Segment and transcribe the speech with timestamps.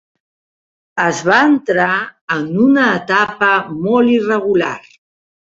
[1.03, 1.89] Es va entrar
[2.37, 3.53] en una etapa
[3.85, 4.75] molt irregular.